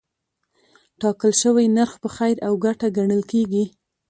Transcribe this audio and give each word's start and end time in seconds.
ټاکل 0.99 1.31
شوی 1.41 1.65
نرخ 1.75 1.93
په 2.03 2.09
خیر 2.15 2.35
او 2.47 2.53
ګټه 2.65 2.87
ګڼل 2.97 3.21
کېږي. 3.31 3.63